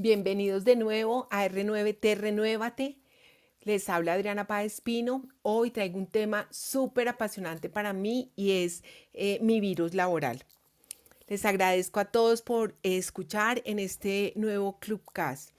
[0.00, 3.00] Bienvenidos de nuevo a R9T Renuévate.
[3.62, 5.28] Les habla Adriana Páez Pino.
[5.42, 10.44] Hoy traigo un tema súper apasionante para mí y es eh, mi virus laboral.
[11.28, 15.50] Les agradezco a todos por escuchar en este nuevo Clubcast.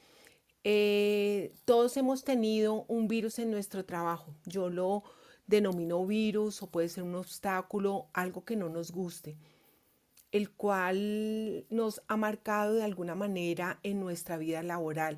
[0.64, 4.36] Eh, todos hemos tenido un virus en nuestro trabajo.
[4.46, 5.04] Yo lo
[5.48, 9.38] denomino virus o puede ser un obstáculo, algo que no nos guste
[10.32, 15.18] el cual nos ha marcado de alguna manera en nuestra vida laboral.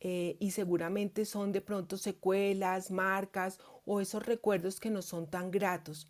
[0.00, 5.50] Eh, y seguramente son de pronto secuelas, marcas o esos recuerdos que no son tan
[5.50, 6.08] gratos.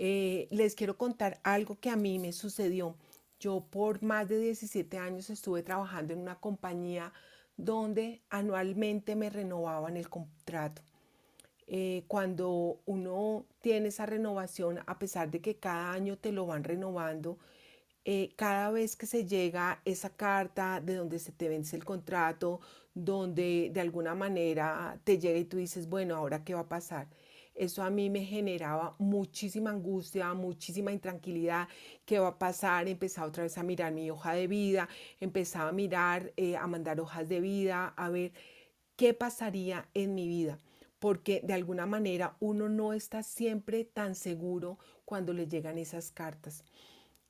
[0.00, 2.96] Eh, les quiero contar algo que a mí me sucedió.
[3.40, 7.12] Yo por más de 17 años estuve trabajando en una compañía
[7.56, 10.82] donde anualmente me renovaban el contrato.
[11.66, 16.64] Eh, cuando uno tiene esa renovación, a pesar de que cada año te lo van
[16.64, 17.38] renovando,
[18.04, 22.60] eh, cada vez que se llega esa carta de donde se te vence el contrato,
[22.94, 27.08] donde de alguna manera te llega y tú dices, bueno, ahora qué va a pasar.
[27.58, 31.68] Eso a mí me generaba muchísima angustia, muchísima intranquilidad.
[32.04, 32.86] ¿Qué va a pasar?
[32.86, 34.88] Empezaba otra vez a mirar mi hoja de vida,
[35.20, 38.32] empezaba a mirar, eh, a mandar hojas de vida, a ver
[38.96, 40.58] qué pasaría en mi vida.
[41.00, 46.64] Porque de alguna manera uno no está siempre tan seguro cuando le llegan esas cartas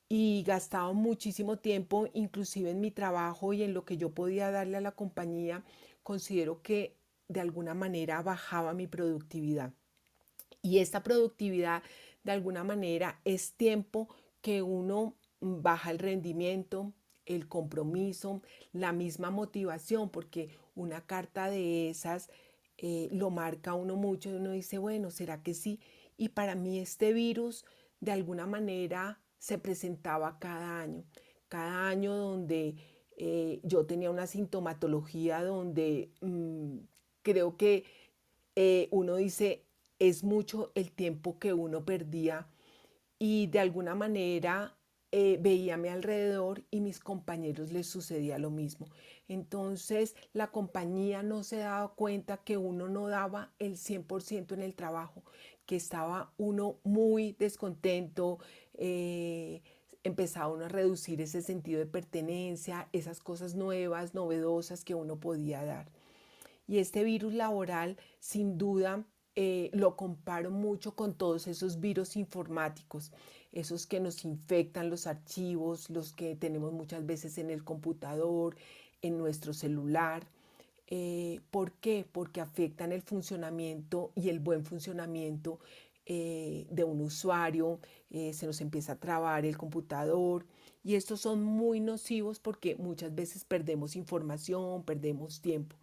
[0.08, 4.76] y gastaba muchísimo tiempo, inclusive en mi trabajo y en lo que yo podía darle
[4.78, 5.64] a la compañía,
[6.02, 6.96] considero que
[7.28, 9.72] de alguna manera bajaba mi productividad.
[10.62, 11.82] Y esta productividad
[12.24, 14.08] de alguna manera es tiempo
[14.40, 16.92] que uno baja el rendimiento,
[17.26, 22.30] el compromiso, la misma motivación, porque una carta de esas
[22.76, 25.80] eh, lo marca uno mucho y uno dice, bueno, ¿será que sí?
[26.16, 27.64] Y para mí este virus
[28.00, 31.04] de alguna manera se presentaba cada año,
[31.48, 32.76] cada año donde
[33.16, 36.78] eh, yo tenía una sintomatología donde mm,
[37.22, 37.84] creo que
[38.54, 39.67] eh, uno dice,
[39.98, 42.46] es mucho el tiempo que uno perdía
[43.18, 44.76] y de alguna manera
[45.10, 48.88] eh, veía a mi alrededor y mis compañeros les sucedía lo mismo.
[49.26, 54.74] Entonces la compañía no se daba cuenta que uno no daba el 100% en el
[54.74, 55.22] trabajo,
[55.64, 58.38] que estaba uno muy descontento,
[58.74, 59.62] eh,
[60.04, 65.64] empezaba uno a reducir ese sentido de pertenencia, esas cosas nuevas, novedosas que uno podía
[65.64, 65.90] dar.
[66.66, 69.06] Y este virus laboral, sin duda,
[69.40, 73.12] eh, lo comparo mucho con todos esos virus informáticos,
[73.52, 78.56] esos que nos infectan los archivos, los que tenemos muchas veces en el computador,
[79.00, 80.26] en nuestro celular.
[80.88, 82.04] Eh, ¿Por qué?
[82.10, 85.60] Porque afectan el funcionamiento y el buen funcionamiento
[86.04, 87.78] eh, de un usuario,
[88.10, 90.46] se nos empieza a trabar el computador
[90.82, 95.76] y estos son muy nocivos porque muchas veces perdemos información, perdemos tiempo.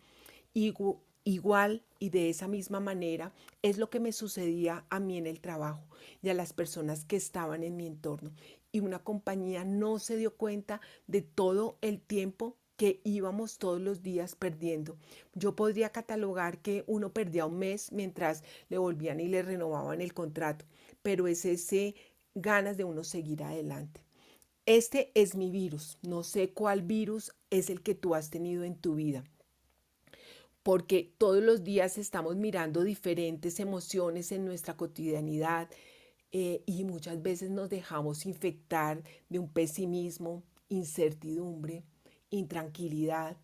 [1.26, 5.42] Igual y de esa misma manera es lo que me sucedía a mí en el
[5.42, 5.84] trabajo
[6.22, 8.32] y a las personas que estaban en mi entorno.
[8.72, 14.04] Y una compañía no se dio cuenta de todo el tiempo que íbamos todos los
[14.04, 14.98] días perdiendo.
[15.34, 20.14] Yo podría catalogar que uno perdía un mes mientras le volvían y le renovaban el
[20.14, 20.66] contrato,
[21.02, 21.96] pero es ese
[22.36, 24.02] ganas de uno seguir adelante.
[24.66, 25.98] Este es mi virus.
[26.02, 29.24] No sé cuál virus es el que tú has tenido en tu vida.
[30.66, 35.70] Porque todos los días estamos mirando diferentes emociones en nuestra cotidianidad
[36.32, 41.84] eh, y muchas veces nos dejamos infectar de un pesimismo, incertidumbre,
[42.32, 43.38] intranquilidad,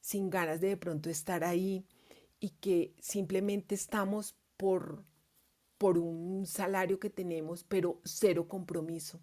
[0.00, 1.84] sin ganas de de pronto estar ahí
[2.38, 5.02] y que simplemente estamos por,
[5.78, 9.20] por un salario que tenemos, pero cero compromiso.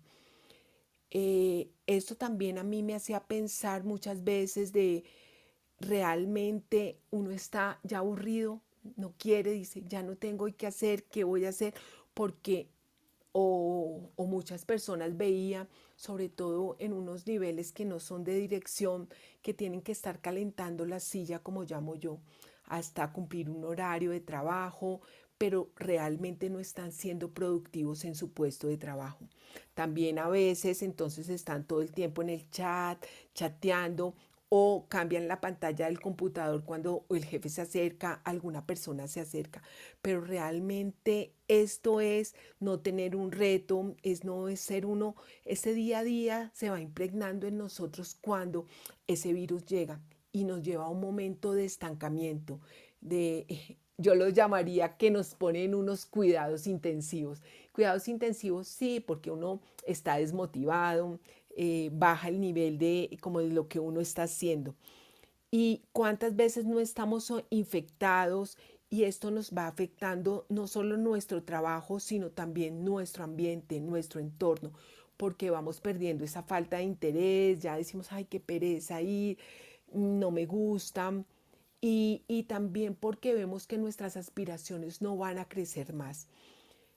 [1.09, 5.05] Eh, esto también a mí me hacía pensar muchas veces de
[5.79, 8.61] realmente uno está ya aburrido,
[8.95, 11.73] no quiere, dice, ya no tengo qué hacer, qué voy a hacer,
[12.13, 12.69] porque
[13.31, 19.09] o, muchas personas veían sobre todo en unos niveles que no son de dirección,
[19.41, 22.19] que tienen que estar calentando la silla, como llamo yo,
[22.65, 25.01] hasta cumplir un horario de trabajo,
[25.37, 29.27] pero realmente no están siendo productivos en su puesto de trabajo.
[29.73, 33.03] También a veces entonces están todo el tiempo en el chat,
[33.33, 34.15] chateando
[34.49, 39.61] o cambian la pantalla del computador cuando el jefe se acerca, alguna persona se acerca,
[40.01, 45.15] pero realmente esto es no tener un reto, es no ser uno,
[45.45, 48.65] ese día a día se va impregnando en nosotros cuando
[49.07, 50.01] ese virus llega
[50.31, 52.59] y nos lleva a un momento de estancamiento,
[53.01, 57.41] de yo lo llamaría que nos ponen unos cuidados intensivos.
[57.73, 61.19] Cuidados intensivos sí, porque uno está desmotivado,
[61.55, 64.75] eh, baja el nivel de como de lo que uno está haciendo.
[65.51, 68.57] Y cuántas veces no estamos infectados
[68.89, 74.73] y esto nos va afectando no solo nuestro trabajo, sino también nuestro ambiente, nuestro entorno,
[75.17, 79.37] porque vamos perdiendo esa falta de interés, ya decimos, ay, qué pereza ir,
[79.93, 81.13] no me gusta,
[81.81, 86.27] y, y también porque vemos que nuestras aspiraciones no van a crecer más.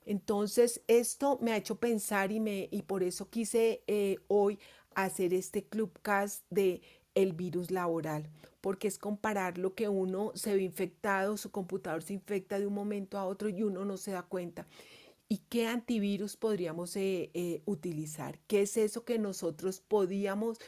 [0.05, 4.59] Entonces, esto me ha hecho pensar y, me, y por eso quise eh, hoy
[4.95, 6.83] hacer este clubcast de
[7.15, 8.29] el virus laboral,
[8.61, 12.75] porque es comparar lo que uno se ve infectado, su computador se infecta de un
[12.75, 14.67] momento a otro y uno no se da cuenta.
[15.29, 18.39] ¿Y qué antivirus podríamos eh, eh, utilizar?
[18.47, 20.59] ¿Qué es eso que nosotros podíamos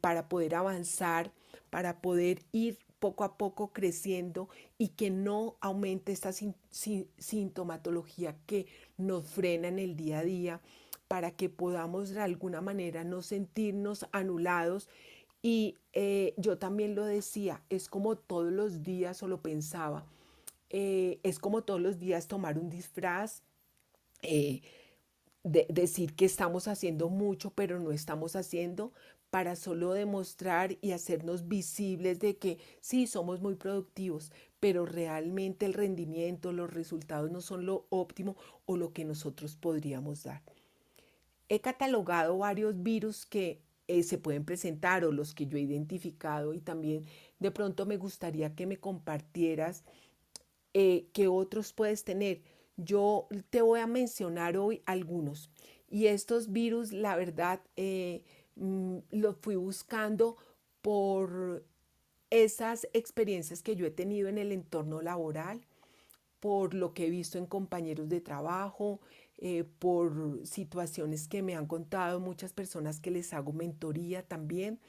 [0.00, 1.32] para poder avanzar,
[1.70, 8.66] para poder ir poco a poco creciendo y que no aumente esta sintomatología que
[8.96, 10.60] nos frena en el día a día
[11.08, 14.88] para que podamos de alguna manera no sentirnos anulados.
[15.42, 20.06] Y eh, yo también lo decía, es como todos los días, o lo pensaba,
[20.70, 23.42] eh, es como todos los días tomar un disfraz,
[24.22, 24.62] eh,
[25.42, 28.92] de decir que estamos haciendo mucho, pero no estamos haciendo,
[29.32, 34.30] para solo demostrar y hacernos visibles de que sí, somos muy productivos,
[34.60, 38.36] pero realmente el rendimiento, los resultados no son lo óptimo
[38.66, 40.42] o lo que nosotros podríamos dar.
[41.48, 46.52] He catalogado varios virus que eh, se pueden presentar o los que yo he identificado
[46.52, 47.06] y también
[47.38, 49.82] de pronto me gustaría que me compartieras
[50.74, 52.42] eh, qué otros puedes tener.
[52.76, 55.48] Yo te voy a mencionar hoy algunos
[55.88, 58.24] y estos virus, la verdad, eh,
[58.56, 60.36] lo fui buscando
[60.82, 61.64] por
[62.30, 65.66] esas experiencias que yo he tenido en el entorno laboral,
[66.40, 69.00] por lo que he visto en compañeros de trabajo,
[69.38, 74.80] eh, por situaciones que me han contado muchas personas que les hago mentoría también,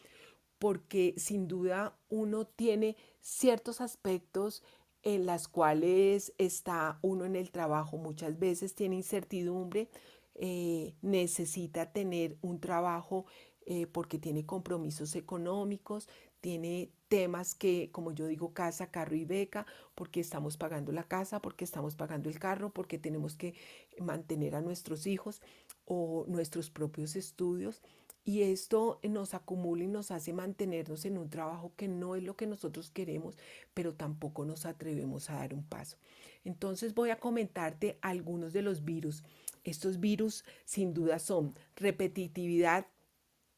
[0.58, 4.64] porque sin duda uno tiene ciertos aspectos
[5.04, 9.90] en las cuales está uno en el trabajo, muchas veces tiene incertidumbre,
[10.36, 13.26] eh, necesita tener un trabajo
[13.66, 16.10] eh, porque tiene compromisos económicos,
[16.42, 19.66] tiene temas que, como yo digo, casa, carro y beca,
[19.96, 23.56] porque estamos pagando la casa, porque estamos pagando el carro, porque tenemos que
[24.00, 25.42] mantener a nuestros hijos
[25.86, 27.82] o nuestros propios estudios.
[28.26, 32.36] Y esto nos acumula y nos hace mantenernos en un trabajo que no es lo
[32.36, 33.38] que nosotros queremos,
[33.74, 35.98] pero tampoco nos atrevemos a dar un paso.
[36.46, 39.24] Entonces voy a comentarte algunos de los virus.
[39.64, 42.88] Estos virus sin duda son repetitividad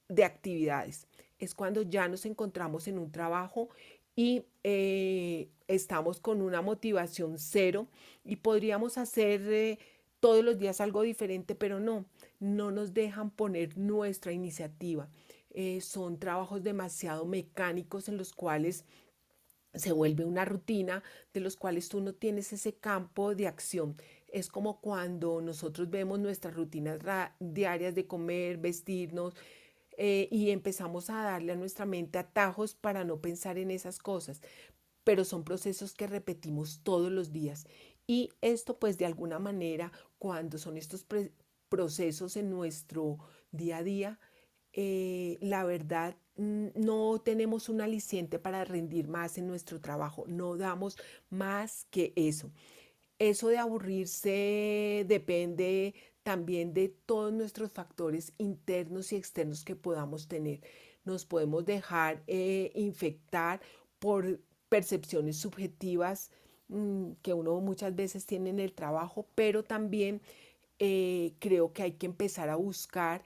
[0.08, 1.08] de actividades.
[1.40, 3.70] Es cuando ya nos encontramos en un trabajo
[4.16, 7.88] y eh, estamos con una motivación cero
[8.24, 9.80] y podríamos hacer eh,
[10.20, 12.06] todos los días algo diferente, pero no,
[12.40, 15.10] no nos dejan poner nuestra iniciativa.
[15.52, 18.86] Eh, son trabajos demasiado mecánicos en los cuales
[19.74, 21.04] se vuelve una rutina,
[21.34, 23.98] de los cuales tú no tienes ese campo de acción.
[24.30, 27.00] Es como cuando nosotros vemos nuestras rutinas
[27.40, 29.34] diarias de comer, vestirnos,
[29.98, 34.42] eh, y empezamos a darle a nuestra mente atajos para no pensar en esas cosas.
[35.04, 37.68] Pero son procesos que repetimos todos los días.
[38.08, 41.06] Y esto pues de alguna manera, cuando son estos
[41.70, 43.20] procesos en nuestro
[43.52, 44.20] día a día,
[44.74, 50.98] eh, la verdad no tenemos un aliciente para rendir más en nuestro trabajo, no damos
[51.30, 52.52] más que eso.
[53.18, 60.60] Eso de aburrirse depende también de todos nuestros factores internos y externos que podamos tener.
[61.04, 63.62] Nos podemos dejar eh, infectar
[64.00, 66.32] por percepciones subjetivas
[66.70, 70.20] mm, que uno muchas veces tiene en el trabajo, pero también
[70.80, 73.24] eh, creo que hay que empezar a buscar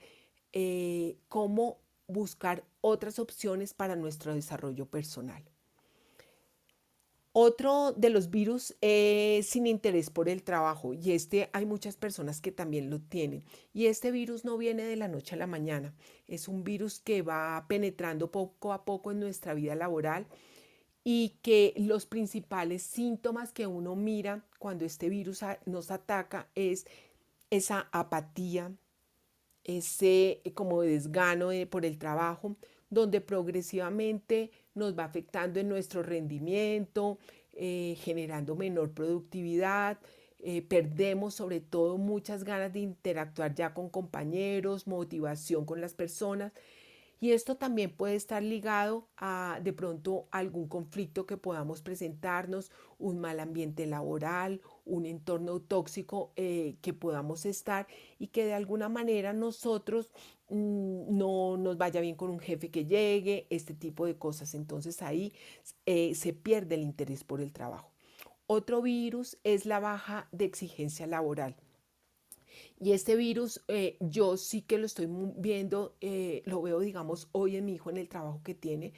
[0.52, 5.42] eh, cómo buscar otras opciones para nuestro desarrollo personal.
[7.32, 12.40] Otro de los virus es sin interés por el trabajo y este hay muchas personas
[12.40, 13.44] que también lo tienen.
[13.72, 15.94] Y este virus no viene de la noche a la mañana,
[16.26, 20.26] es un virus que va penetrando poco a poco en nuestra vida laboral
[21.04, 26.86] y que los principales síntomas que uno mira cuando este virus nos ataca es
[27.50, 28.72] esa apatía,
[29.62, 32.56] ese como desgano por el trabajo,
[32.90, 37.18] donde progresivamente nos va afectando en nuestro rendimiento,
[37.52, 39.98] eh, generando menor productividad,
[40.40, 46.52] eh, perdemos sobre todo muchas ganas de interactuar ya con compañeros, motivación con las personas.
[47.22, 53.20] Y esto también puede estar ligado a de pronto algún conflicto que podamos presentarnos, un
[53.20, 57.86] mal ambiente laboral, un entorno tóxico eh, que podamos estar
[58.18, 60.10] y que de alguna manera nosotros
[60.50, 64.54] no nos vaya bien con un jefe que llegue, este tipo de cosas.
[64.54, 65.32] Entonces ahí
[65.86, 67.92] eh, se pierde el interés por el trabajo.
[68.46, 71.56] Otro virus es la baja de exigencia laboral.
[72.80, 77.56] Y este virus eh, yo sí que lo estoy viendo, eh, lo veo digamos hoy
[77.56, 78.92] en mi hijo en el trabajo que tiene.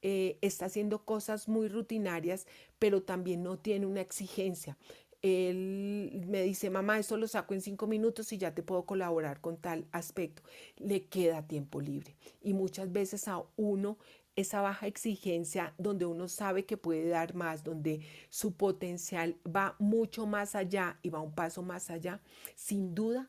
[0.00, 2.46] Está haciendo cosas muy rutinarias,
[2.78, 4.78] pero también no tiene una exigencia.
[5.22, 9.40] Él me dice, mamá, esto lo saco en cinco minutos y ya te puedo colaborar
[9.40, 10.42] con tal aspecto.
[10.76, 12.16] Le queda tiempo libre.
[12.40, 13.98] Y muchas veces a uno
[14.36, 20.26] esa baja exigencia donde uno sabe que puede dar más, donde su potencial va mucho
[20.26, 22.20] más allá y va un paso más allá,
[22.54, 23.28] sin duda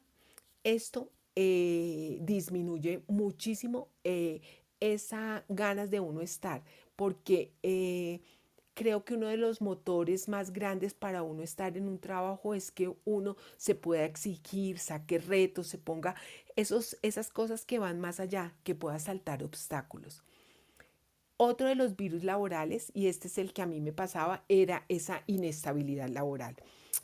[0.63, 4.41] esto eh, disminuye muchísimo eh,
[4.79, 6.63] esas ganas de uno estar,
[6.95, 8.21] porque eh,
[8.79, 12.71] creo que uno de los motores más grandes para uno estar en un trabajo es
[12.71, 16.15] que uno se pueda exigir, saque retos, se ponga
[16.55, 20.23] esos, esas cosas que van más allá, que pueda saltar obstáculos.
[21.35, 24.85] Otro de los virus laborales, y este es el que a mí me pasaba, era
[24.87, 26.55] esa inestabilidad laboral.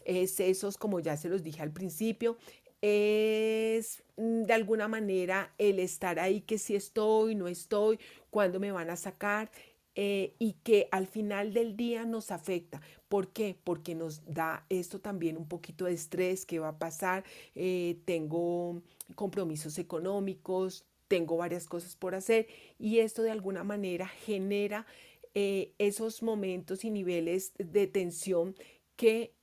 [0.05, 2.37] Es esos, como ya se los dije al principio,
[2.81, 8.71] es mm, de alguna manera el estar ahí, que si estoy, no estoy, cuándo me
[8.71, 9.51] van a sacar,
[9.97, 12.81] eh, y que al final del día nos afecta.
[13.07, 13.55] ¿Por qué?
[13.63, 17.23] Porque nos da esto también un poquito de estrés, ¿qué va a pasar?
[17.55, 18.81] Eh, tengo
[19.15, 22.47] compromisos económicos, tengo varias cosas por hacer
[22.77, 24.85] y esto de alguna manera genera
[25.33, 28.55] eh, esos momentos y niveles de tensión
[28.97, 29.33] que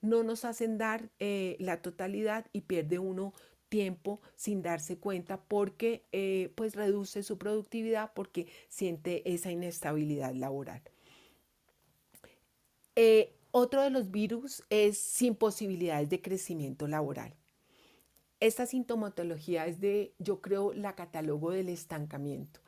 [0.00, 3.32] no nos hacen dar la totalidad y pierde uno
[3.68, 10.82] tiempo sin darse cuenta porque pues reduce su productividad porque siente esa inestabilidad laboral.
[13.50, 17.34] otro de los virus es sin posibilidades de crecimiento laboral.
[18.40, 22.60] Esta sintomatología es de, yo creo, la catálogo del estancamiento,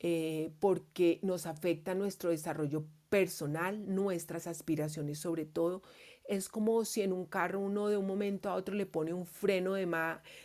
[0.00, 5.82] eh, porque nos afecta nuestro desarrollo personal, nuestras aspiraciones sobre todo.
[6.28, 9.26] Es como si en un carro uno de un momento a otro le pone un
[9.26, 9.86] freno de,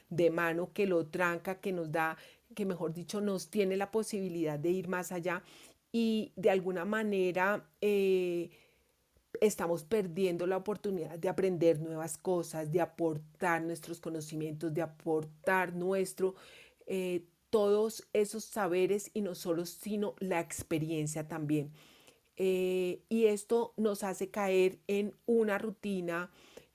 [0.10, 2.18] de mano que lo tranca, que nos da,
[2.56, 5.44] que mejor dicho, nos tiene la posibilidad de ir más allá
[5.92, 7.66] y de alguna manera...
[7.82, 8.52] Eh,
[9.40, 16.36] estamos perdiendo la oportunidad de aprender nuevas cosas, de aportar nuestros conocimientos, de aportar nuestro,
[16.86, 21.72] eh, todos esos saberes y no solo, sino la experiencia también.
[22.38, 26.32] Eh, y esto nos hace caer en una rutina,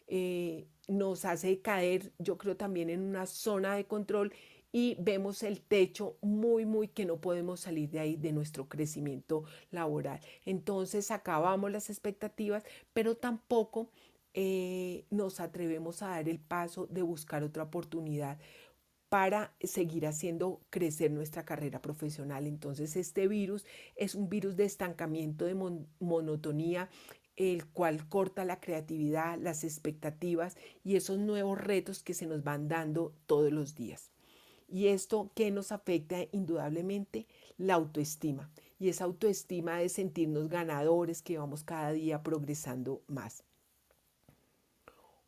[0.06, 4.32] eh, nos hace caer, yo creo, también en una zona de control
[4.72, 9.44] y vemos el techo muy, muy que no podemos salir de ahí, de nuestro crecimiento
[9.70, 10.20] laboral.
[10.44, 13.90] Entonces acabamos las expectativas, pero tampoco
[14.34, 18.38] eh, nos atrevemos a dar el paso de buscar otra oportunidad
[19.08, 22.46] para seguir haciendo crecer nuestra carrera profesional.
[22.46, 25.54] Entonces este virus es un virus de estancamiento, de
[26.00, 26.88] monotonía,
[27.36, 32.68] el cual corta la creatividad, las expectativas y esos nuevos retos que se nos van
[32.68, 34.10] dando todos los días.
[34.68, 38.50] Y esto que nos afecta indudablemente la autoestima.
[38.78, 43.44] Y esa autoestima de sentirnos ganadores, que vamos cada día progresando más.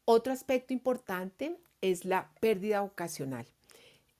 [0.04, 3.46] Otro aspecto importante es la pérdida ocasional.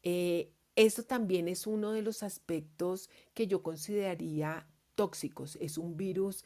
[0.03, 5.57] Eh, esto también es uno de los aspectos que yo consideraría tóxicos.
[5.61, 6.45] Es un virus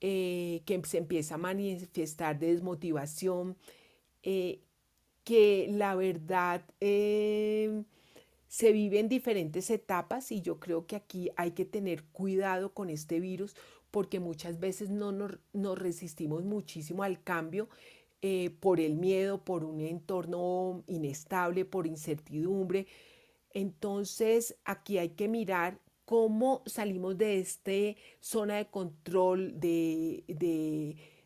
[0.00, 3.56] eh, que se empieza a manifestar de desmotivación,
[4.22, 4.60] eh,
[5.24, 11.64] que la verdad se vive en diferentes etapas y yo creo que aquí hay que
[11.64, 13.54] tener cuidado con este virus
[13.90, 17.68] porque muchas veces no nos, resistimos muchísimo al cambio
[18.22, 22.86] eh, por el miedo, por un entorno inestable, por incertidumbre.
[23.52, 30.24] Entonces aquí hay que mirar cómo salimos de esta zona de control, de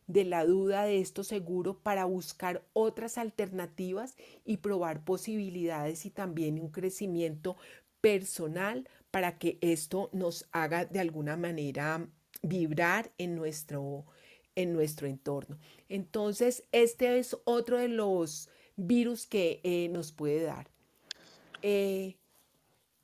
[0.07, 6.61] de la duda de esto seguro para buscar otras alternativas y probar posibilidades y también
[6.61, 7.57] un crecimiento
[8.01, 12.07] personal para que esto nos haga de alguna manera
[12.43, 14.05] vibrar en nuestro,
[14.57, 15.59] en nuestro entorno.
[15.89, 20.69] Entonces, este es otro de los virus que eh, nos puede dar.
[21.63, 22.17] Eh,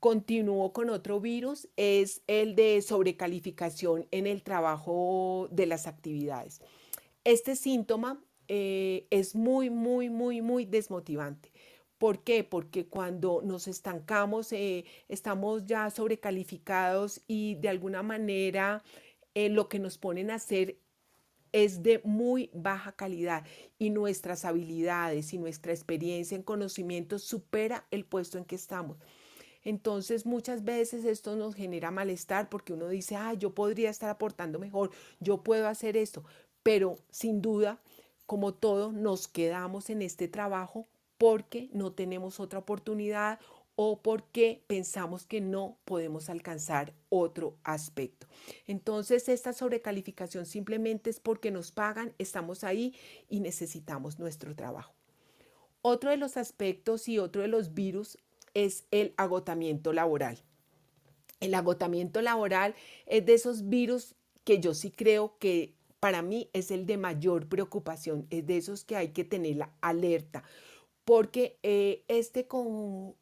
[0.01, 6.59] Continúo con otro virus, es el de sobrecalificación en el trabajo de las actividades.
[7.23, 11.51] Este síntoma eh, es muy, muy, muy, muy desmotivante.
[11.99, 12.43] ¿Por qué?
[12.43, 18.83] Porque cuando nos estancamos, eh, estamos ya sobrecalificados y de alguna manera
[19.35, 20.77] lo que nos ponen a hacer
[21.51, 23.45] es de muy baja calidad
[23.77, 28.97] y nuestras habilidades y nuestra experiencia en conocimiento supera el puesto en que estamos.
[29.63, 34.59] Entonces muchas veces esto nos genera malestar porque uno dice, ah, yo podría estar aportando
[34.59, 36.23] mejor, yo puedo hacer esto,
[36.63, 37.79] pero sin duda,
[38.25, 43.39] como todo, nos quedamos en este trabajo porque no tenemos otra oportunidad
[43.83, 48.27] o porque pensamos que no podemos alcanzar otro aspecto.
[48.67, 52.93] Entonces, esta sobrecalificación simplemente es porque nos pagan, estamos ahí
[53.27, 54.93] y necesitamos nuestro trabajo.
[55.81, 58.19] Otro de los aspectos y otro de los virus
[58.53, 60.37] es el agotamiento laboral.
[61.39, 62.75] El agotamiento laboral
[63.07, 67.49] es de esos virus que yo sí creo que para mí es el de mayor
[67.49, 70.43] preocupación, es de esos que hay que tener la alerta,
[71.03, 73.15] porque eh, este con,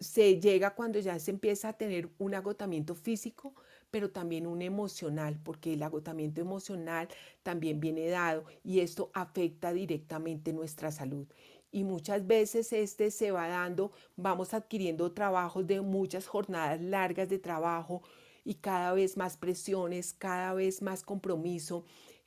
[0.00, 3.54] se llega cuando ya se empieza a tener un agotamiento físico,
[3.90, 7.08] pero también un emocional, porque el agotamiento emocional
[7.42, 11.26] también viene dado y esto afecta directamente nuestra salud
[11.70, 17.38] y muchas veces este se va dando, vamos adquiriendo trabajos de muchas jornadas largas de
[17.38, 18.02] trabajo
[18.44, 21.84] y cada vez más presiones, cada vez más compromiso.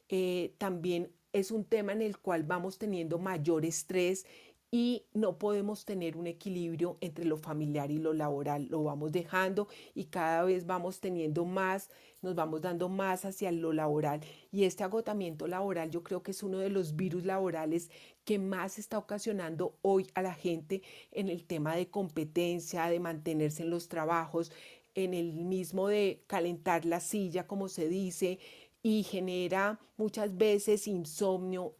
[0.09, 4.25] Eh, también es un tema en el cual vamos teniendo mayor estrés
[4.73, 8.67] y no podemos tener un equilibrio entre lo familiar y lo laboral.
[8.69, 11.89] Lo vamos dejando y cada vez vamos teniendo más,
[12.21, 14.21] nos vamos dando más hacia lo laboral.
[14.49, 17.91] Y este agotamiento laboral yo creo que es uno de los virus laborales
[18.23, 23.63] que más está ocasionando hoy a la gente en el tema de competencia, de mantenerse
[23.63, 24.53] en los trabajos,
[24.95, 28.39] en el mismo de calentar la silla, como se dice,
[28.83, 31.75] y genera muchas veces insomnio,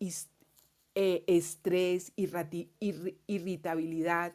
[0.96, 4.34] eh, estrés, irritabilidad,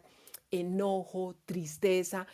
[0.50, 2.26] enojo, tristeza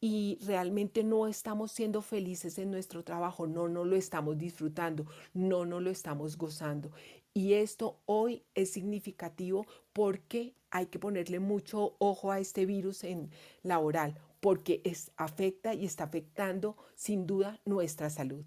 [0.00, 5.64] y realmente no estamos siendo felices en nuestro trabajo, no, no lo estamos disfrutando, no,
[5.64, 6.90] no lo estamos gozando.
[7.34, 13.30] Y esto hoy es significativo porque hay que ponerle mucho ojo a este virus en
[13.62, 18.44] laboral, porque es, afecta y está afectando sin duda nuestra salud.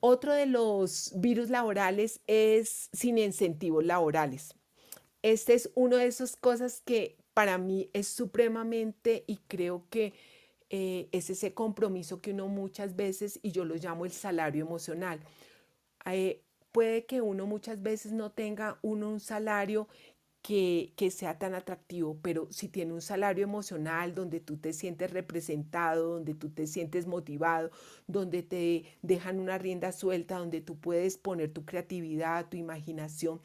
[0.00, 4.54] Otro de los virus laborales es sin incentivos laborales.
[5.22, 10.12] Este es una de esas cosas que para mí es supremamente y creo que
[10.70, 15.20] eh, es ese compromiso que uno muchas veces, y yo lo llamo el salario emocional.
[16.04, 19.88] Eh, puede que uno muchas veces no tenga uno un salario
[20.42, 26.14] que, sea tan atractivo, pero si tiene un salario emocional donde tú te sientes representado,
[26.14, 27.70] donde tú te sientes motivado,
[28.06, 33.40] donde te dejan una rienda suelta, donde tú puedes poner tu creatividad, tu imaginación,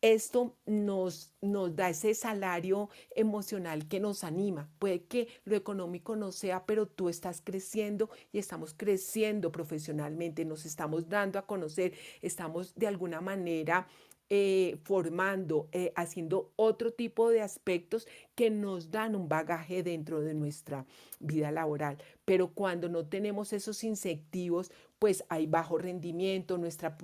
[0.00, 4.70] esto nos, nos da ese salario emocional que nos anima.
[4.78, 10.66] Puede que lo económico no sea, pero tú estás creciendo y estamos creciendo profesionalmente, nos
[10.66, 13.88] estamos dando a conocer, estamos de alguna manera
[14.30, 20.34] eh, formando, eh, haciendo otro tipo de aspectos que nos dan un bagaje dentro de
[20.34, 20.84] nuestra
[21.18, 21.96] vida laboral.
[22.24, 26.98] Pero cuando no tenemos esos incentivos, pues hay bajo rendimiento, nuestra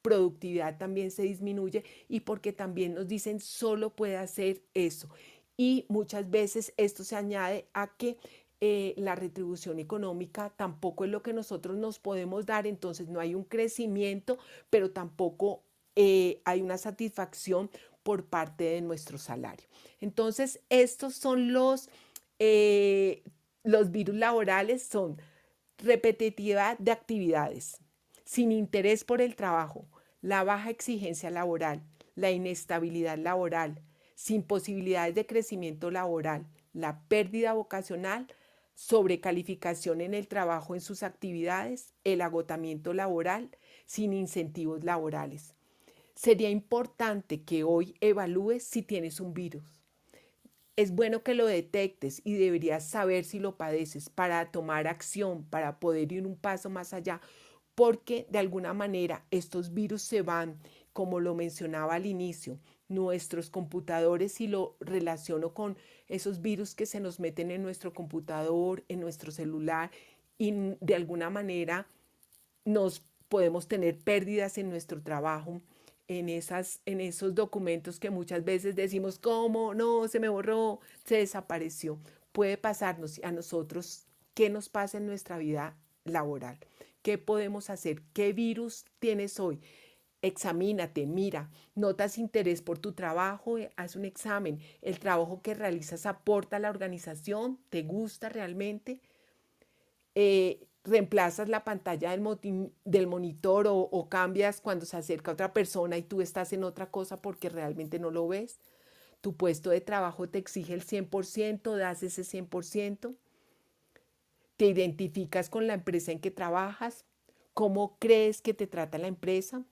[0.00, 5.08] productividad también se disminuye y porque también nos dicen solo puede hacer eso.
[5.56, 8.16] Y muchas veces esto se añade a que
[8.60, 13.34] eh, la retribución económica tampoco es lo que nosotros nos podemos dar, entonces no hay
[13.34, 14.38] un crecimiento,
[14.70, 15.62] pero tampoco
[15.96, 17.70] eh, hay una satisfacción
[18.02, 19.66] por parte de nuestro salario.
[20.00, 21.88] Entonces, estos son los,
[22.38, 23.22] eh,
[23.62, 25.20] los virus laborales, son
[25.78, 27.78] repetitividad de actividades,
[28.24, 29.88] sin interés por el trabajo,
[30.20, 31.82] la baja exigencia laboral,
[32.14, 33.80] la inestabilidad laboral,
[34.14, 38.26] sin posibilidades de crecimiento laboral, la pérdida vocacional,
[38.74, 43.50] sobrecalificación en el trabajo en sus actividades, el agotamiento laboral,
[43.86, 45.54] sin incentivos laborales
[46.14, 49.64] sería importante que hoy evalúes si tienes un virus.
[50.76, 55.78] Es bueno que lo detectes y deberías saber si lo padeces para tomar acción, para
[55.78, 57.20] poder ir un paso más allá,
[57.74, 60.58] porque de alguna manera estos virus se van,
[60.92, 65.76] como lo mencionaba al inicio, nuestros computadores, si lo relaciono con
[66.08, 69.90] esos virus que se nos meten en nuestro computador, en nuestro celular,
[70.38, 71.86] y de alguna manera
[72.64, 75.60] nos podemos tener pérdidas en nuestro trabajo,
[76.08, 79.74] en, esas, en esos documentos que muchas veces decimos, ¿cómo?
[79.74, 81.98] No, se me borró, se desapareció.
[82.32, 86.58] puede pasarnos a nosotros, qué nos pasa en nuestra vida laboral,
[87.02, 89.60] qué podemos hacer, qué virus tienes hoy.
[90.22, 94.58] Examínate, mira, notas interés por tu trabajo, eh, haz un examen.
[94.82, 97.58] ¿El trabajo que realizas aporta a la organización?
[97.70, 99.00] ¿Te gusta realmente?
[100.14, 106.02] Eh, reemplazas la pantalla del, monitor o, o, cambias cuando se acerca otra persona y
[106.02, 108.60] tú estás en otra cosa porque realmente no lo ves.
[109.22, 113.16] Tu puesto de trabajo te exige el 100%, das ese 100%.
[114.58, 117.06] Te identificas con la empresa en que trabajas.
[117.54, 119.64] ¿Cómo crees que te trata la empresa?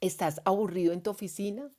[0.00, 1.70] ¿Estás aburrido en tu oficina?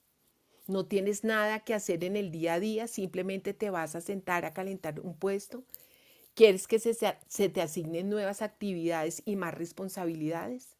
[0.67, 2.87] ¿No tienes nada que hacer en el día a día?
[2.87, 5.63] ¿Simplemente te vas a sentar a calentar un puesto?
[6.38, 10.78] ¿Quieres que se, te asignen nuevas actividades y más responsabilidades?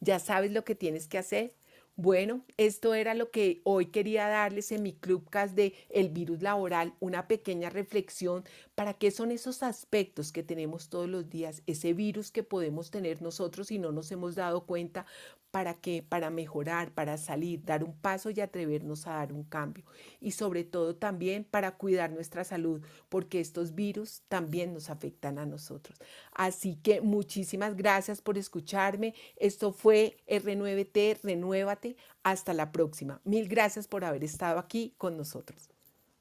[0.00, 1.54] ¿Ya sabes lo que tienes que hacer?
[1.94, 6.94] Bueno, esto era lo que hoy quería darles en mi Clubcast de El virus laboral,
[7.00, 12.30] una pequeña reflexión para qué son esos aspectos que tenemos todos los días, ese virus
[12.30, 15.04] que podemos tener nosotros y no nos hemos dado cuenta,
[15.50, 16.04] ¿Para qué?
[16.08, 19.84] Para mejorar, para salir, dar un paso y atrevernos a dar un cambio.
[20.20, 25.46] Y sobre todo también para cuidar nuestra salud, porque estos virus también nos afectan a
[25.46, 25.98] nosotros.
[26.32, 29.14] Así que muchísimas gracias por escucharme.
[29.36, 31.96] Esto fue R9T, renuévate.
[32.22, 33.20] Hasta la próxima.
[33.24, 35.70] Mil gracias por haber estado aquí con nosotros.